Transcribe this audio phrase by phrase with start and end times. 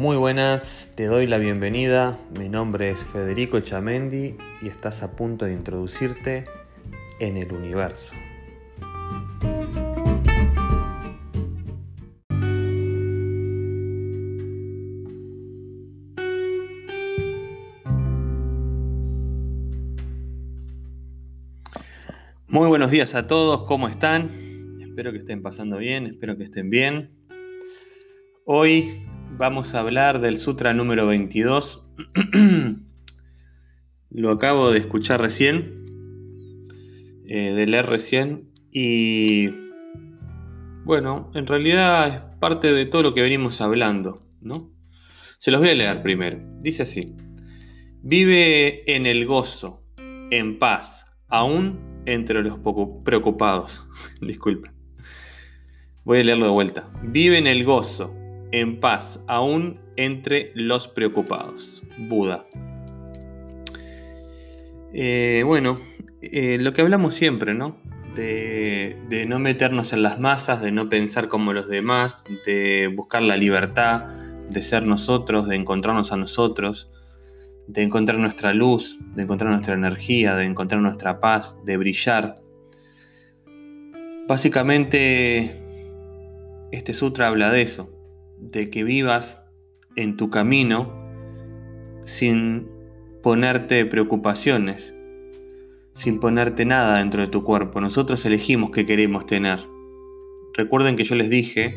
[0.00, 2.18] Muy buenas, te doy la bienvenida.
[2.38, 6.46] Mi nombre es Federico Chamendi y estás a punto de introducirte
[7.18, 8.14] en el universo.
[22.48, 24.30] Muy buenos días a todos, ¿cómo están?
[24.80, 27.10] Espero que estén pasando bien, espero que estén bien.
[28.46, 29.09] Hoy
[29.40, 31.82] vamos a hablar del Sutra número 22.
[34.10, 35.82] Lo acabo de escuchar recién,
[37.26, 39.48] eh, de leer recién, y
[40.84, 44.74] bueno, en realidad es parte de todo lo que venimos hablando, ¿no?
[45.38, 46.38] Se los voy a leer primero.
[46.60, 47.16] Dice así,
[48.02, 49.82] vive en el gozo,
[50.30, 52.58] en paz, aún entre los
[53.04, 53.88] preocupados.
[54.20, 54.72] Disculpen.
[56.04, 56.92] Voy a leerlo de vuelta.
[57.04, 58.19] Vive en el gozo,
[58.52, 61.82] en paz, aún entre los preocupados.
[61.98, 62.46] Buda.
[64.92, 65.78] Eh, bueno,
[66.22, 67.76] eh, lo que hablamos siempre, ¿no?
[68.14, 73.22] De, de, no meternos en las masas, de no pensar como los demás, de buscar
[73.22, 74.08] la libertad,
[74.50, 76.90] de ser nosotros, de encontrarnos a nosotros,
[77.68, 82.40] de encontrar nuestra luz, de encontrar nuestra energía, de encontrar nuestra paz, de brillar.
[84.26, 85.62] Básicamente,
[86.72, 87.99] este sutra habla de eso,
[88.40, 89.44] de que vivas
[89.96, 90.92] en tu camino
[92.04, 92.68] sin
[93.22, 94.94] ponerte preocupaciones,
[95.92, 97.80] sin ponerte nada dentro de tu cuerpo.
[97.80, 99.60] Nosotros elegimos qué queremos tener.
[100.54, 101.76] Recuerden que yo les dije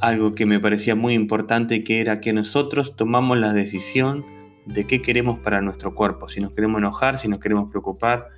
[0.00, 4.24] algo que me parecía muy importante, que era que nosotros tomamos la decisión
[4.66, 8.28] de qué queremos para nuestro cuerpo, si nos queremos enojar, si nos queremos preocupar,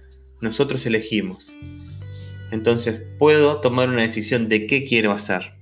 [0.40, 1.54] nosotros elegimos.
[2.50, 5.54] Entonces puedo tomar una decisión de qué quiero hacer.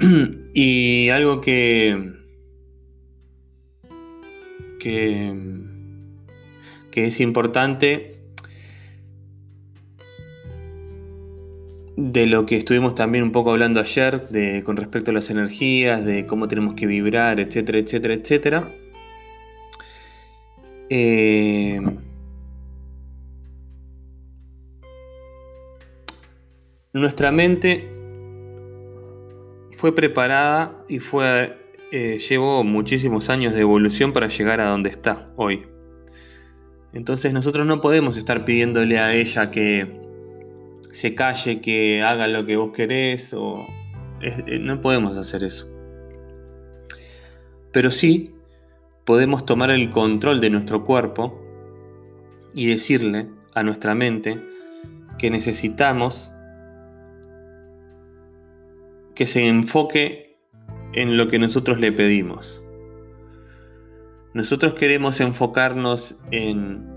[0.54, 2.12] y algo que,
[4.80, 5.34] que,
[6.90, 8.14] que es importante
[11.96, 16.04] de lo que estuvimos también un poco hablando ayer, de, con respecto a las energías,
[16.04, 18.72] de cómo tenemos que vibrar, etcétera, etcétera, etcétera.
[20.90, 21.80] Eh,
[26.92, 27.93] nuestra mente
[29.84, 31.58] fue preparada y fue,
[31.92, 35.66] eh, llevó muchísimos años de evolución para llegar a donde está hoy.
[36.94, 40.00] Entonces nosotros no podemos estar pidiéndole a ella que
[40.90, 43.58] se calle, que haga lo que vos querés, o
[44.22, 45.68] eh, no podemos hacer eso.
[47.70, 48.30] Pero sí
[49.04, 51.38] podemos tomar el control de nuestro cuerpo
[52.54, 54.42] y decirle a nuestra mente
[55.18, 56.32] que necesitamos
[59.14, 60.36] que se enfoque
[60.92, 62.62] en lo que nosotros le pedimos.
[64.32, 66.94] Nosotros queremos enfocarnos en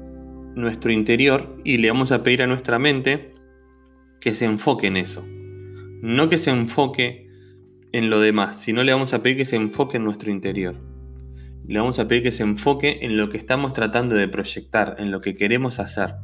[0.55, 3.33] nuestro interior y le vamos a pedir a nuestra mente
[4.19, 5.23] que se enfoque en eso.
[6.01, 7.29] No que se enfoque
[7.91, 10.75] en lo demás, sino le vamos a pedir que se enfoque en nuestro interior.
[11.67, 15.11] Le vamos a pedir que se enfoque en lo que estamos tratando de proyectar, en
[15.11, 16.16] lo que queremos hacer.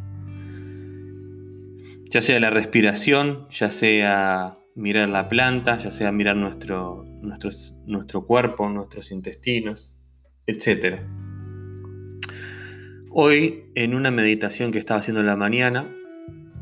[2.10, 7.06] Ya sea la respiración, ya sea mirar la planta, ya sea mirar nuestro,
[7.86, 9.96] nuestro cuerpo, nuestros intestinos,
[10.48, 11.02] etc.
[13.12, 15.88] Hoy, en una meditación que estaba haciendo en la mañana,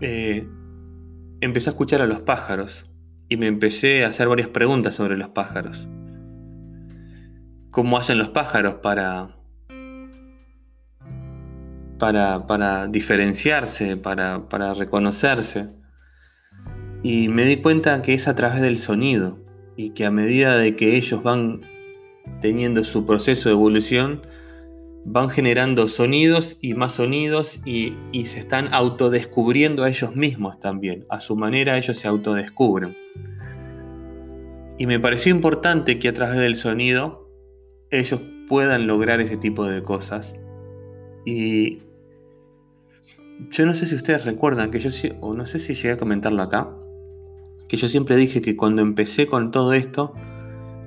[0.02, 0.48] eh,
[1.40, 2.90] empecé a escuchar a los pájaros
[3.30, 5.88] y me empecé a hacer varias preguntas sobre los pájaros.
[7.72, 9.38] ¿Cómo hacen los pájaros para,
[11.98, 15.81] para, para diferenciarse, para, para reconocerse?
[17.04, 19.40] Y me di cuenta que es a través del sonido
[19.76, 21.62] y que a medida de que ellos van
[22.40, 24.22] teniendo su proceso de evolución,
[25.04, 27.96] van generando sonidos y más sonidos y,
[28.26, 31.06] se están autodescubriendo a ellos mismos también.
[31.10, 32.96] A su manera ellos se autodescubren.
[34.78, 37.28] Y me pareció importante que a través del sonido
[37.90, 40.36] ellos puedan lograr ese tipo de cosas.
[41.26, 41.82] Y
[43.50, 44.90] yo no sé si ustedes recuerdan que yo,
[45.20, 46.70] o no sé si llegué a comentarlo acá,
[47.72, 50.14] que yo siempre dije que cuando empecé con todo esto,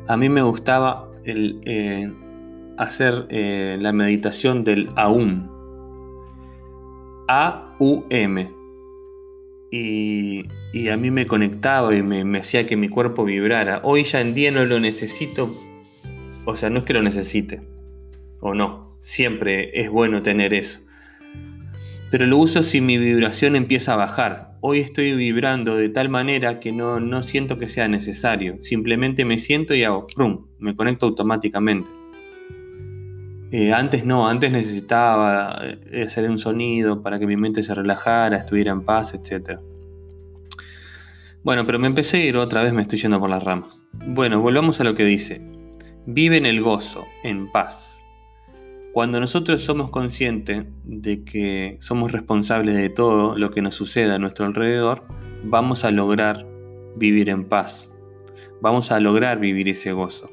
[0.07, 2.13] a mí me gustaba eh,
[2.77, 5.49] hacer eh, la meditación del AUM.
[7.27, 8.51] A-U-M.
[9.71, 10.45] Y,
[10.75, 13.81] y, a mí me conectaba y me, hacía que mi cuerpo vibrara.
[13.83, 15.57] Hoy ya en día no lo necesito.
[16.45, 17.63] O sea, no es que lo necesite.
[18.41, 18.95] O no.
[18.99, 20.81] Siempre es bueno tener eso.
[22.15, 24.57] Pero lo uso si mi vibración empieza a bajar.
[24.61, 28.63] Hoy estoy vibrando de tal manera que no, no siento que sea necesario.
[28.63, 30.47] Simplemente me siento y hago, ¡prum!
[30.61, 31.91] Me conecto automáticamente.
[33.51, 35.59] Eh, antes no, antes necesitaba
[35.91, 39.59] eh, hacer un sonido para que mi mente se relajara, estuviera en paz, etc.
[41.43, 43.85] Bueno, pero me empecé a ir otra vez, me estoy yendo por las ramas.
[44.07, 45.43] Bueno, volvamos a lo que dice.
[46.07, 48.04] Vive en el gozo, en paz.
[48.95, 54.21] Cuando nosotros somos conscientes de que somos responsables de todo lo que nos sucede a
[54.21, 55.03] nuestro alrededor,
[55.43, 56.47] vamos a lograr
[56.95, 57.91] vivir en paz.
[58.61, 60.31] Vamos a lograr vivir ese gozo.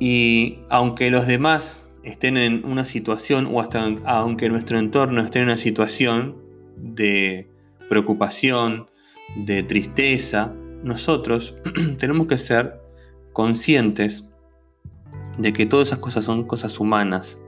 [0.00, 5.44] Y aunque los demás estén en una situación o hasta aunque nuestro entorno esté en
[5.44, 6.34] una situación
[6.78, 7.46] de
[7.90, 8.86] preocupación,
[9.36, 11.56] de tristeza, nosotros
[11.98, 12.80] tenemos que ser
[13.34, 14.26] conscientes
[15.38, 17.40] de que todas esas cosas son cosas humanas,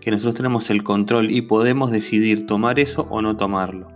[0.00, 3.88] que nosotros tenemos el control y podemos decidir tomar eso o no tomarlo.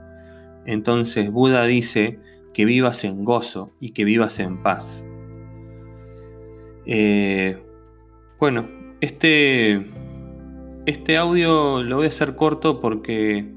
[0.66, 2.20] Entonces Buda dice
[2.52, 5.06] que vivas en gozo y que vivas en paz.
[6.86, 7.62] Eh,
[8.38, 8.68] bueno,
[9.00, 9.84] este,
[10.86, 13.52] este audio lo voy a hacer corto porque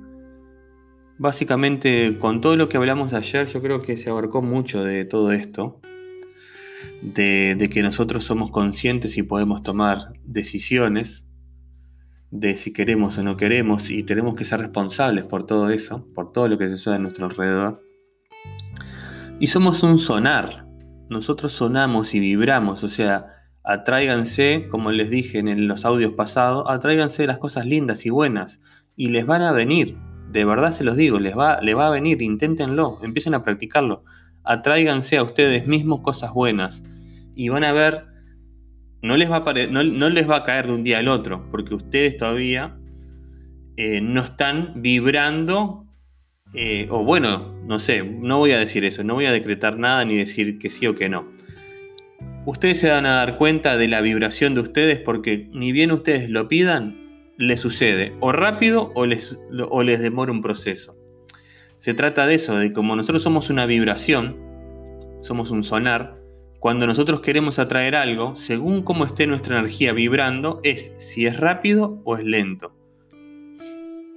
[1.17, 5.31] básicamente con todo lo que hablamos ayer yo creo que se abarcó mucho de todo
[5.31, 5.79] esto
[7.01, 11.25] de, que nosotros somos conscientes y podemos tomar decisiones
[12.31, 16.31] de si queremos o no queremos y tenemos que ser responsables por todo eso, por
[16.31, 17.83] todo lo que sucede a nuestro alrededor.
[19.39, 20.67] Y somos un sonar,
[21.09, 23.27] nosotros sonamos y vibramos, o sea,
[23.63, 28.61] atráiganse, como les dije en los audios pasados, atráiganse las cosas lindas y buenas
[28.95, 29.97] y les van a venir,
[30.31, 34.01] de verdad se los digo, les va, les va a venir, inténtenlo, empiecen a practicarlo
[34.45, 36.83] atráiganse a ustedes mismos cosas buenas
[37.36, 38.06] y van a ver,
[39.01, 41.75] no les va a, no, les va a caer de un día al otro, porque
[41.75, 42.77] ustedes todavía
[43.77, 45.86] eh, no están vibrando,
[46.53, 50.06] eh, o bueno, no sé, no voy a decir eso, no voy a decretar nada
[50.06, 51.27] ni decir que sí o que no.
[52.45, 56.30] Ustedes se van a dar cuenta de la vibración de ustedes porque ni bien ustedes
[56.30, 57.03] lo pidan,
[57.38, 59.38] les sucede o rápido o les,
[59.69, 60.95] o les demora un proceso.
[61.77, 64.38] Se trata de eso, de como nosotros somos una vibración,
[65.22, 66.25] somos un sonar,
[66.66, 72.01] cuando nosotros queremos atraer algo, según cómo esté nuestra energía vibrando, es si es rápido
[72.06, 72.74] o es lento.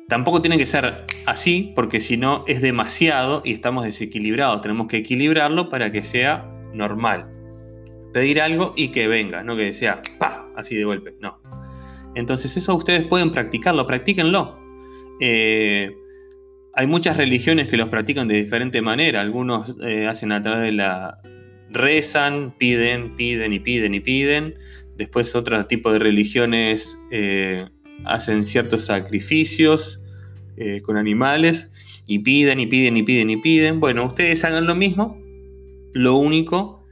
[0.09, 4.63] Tampoco tiene que ser así, porque si no es demasiado y estamos desequilibrados.
[4.63, 7.31] Tenemos que equilibrarlo para que sea normal.
[8.15, 10.51] Pedir algo y que venga, no que sea ¡pa!
[10.57, 11.15] así de golpe.
[11.21, 11.39] No.
[12.15, 14.59] Entonces, eso ustedes pueden practicarlo, practíquenlo.
[15.21, 15.95] Eh,
[16.79, 19.21] hay muchas religiones que los practican de diferente manera.
[19.21, 21.19] Algunos eh, hacen a través de la...
[21.71, 24.55] rezan, piden, piden y piden y piden.
[24.97, 27.65] Después otro tipo de religiones eh,
[28.05, 30.01] hacen ciertos sacrificios
[30.57, 31.73] eh, con animales
[32.07, 33.81] y piden y piden y piden y piden.
[33.81, 35.21] Bueno, ustedes hagan lo mismo.
[35.95, 36.87] Lo único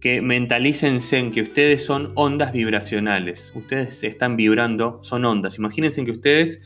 [0.00, 3.50] que mentalícense en que ustedes son ondas vibracionales.
[3.54, 5.56] Ustedes están vibrando, son ondas.
[5.56, 6.60] Imagínense que ustedes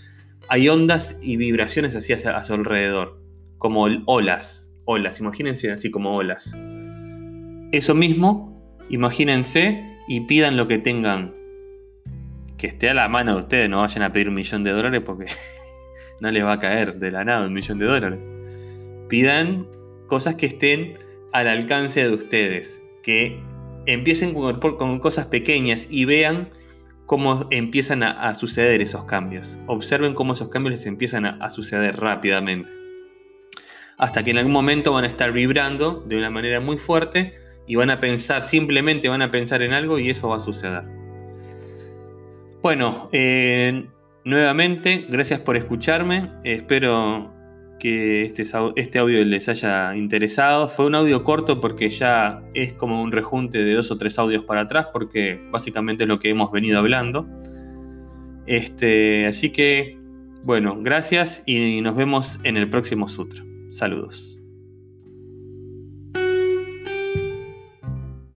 [0.49, 3.21] hay ondas y vibraciones así a, su alrededor,
[3.59, 6.57] como olas, olas, imagínense así como olas.
[7.73, 8.57] Eso mismo,
[8.89, 11.35] imagínense y pidan lo que tengan
[12.59, 15.03] que esté a la mano de ustedes, no vayan a pedir un millón de dólares
[15.05, 15.27] porque
[16.21, 18.21] no les va a caer de la nada un millón de dólares.
[19.09, 19.67] Pidan
[20.07, 20.99] cosas que estén
[21.33, 23.41] al alcance de ustedes, que
[23.87, 26.49] empiecen con cosas pequeñas y vean
[27.07, 29.59] cómo empiezan a, suceder esos cambios.
[29.67, 32.73] Observen cómo esos cambios les empiezan a, suceder rápidamente.
[33.97, 37.33] Hasta que en algún momento van a estar vibrando de una manera muy fuerte
[37.67, 40.85] y van a pensar, simplemente van a pensar en algo y eso va a suceder.
[42.63, 43.87] Bueno, eh,
[44.25, 46.33] nuevamente, gracias por escucharme.
[46.45, 47.36] espero
[47.79, 48.43] que este,
[48.77, 50.69] este audio les haya interesado.
[50.69, 54.45] Fue un audio corto porque ya es como un rejunte de dos o tres audios
[54.45, 57.27] para atrás, porque básicamente es lo que hemos venido hablando.
[58.47, 59.99] Este, así que,
[60.45, 63.45] bueno, gracias y nos vemos en el próximo sutra.
[63.71, 64.36] Saludos.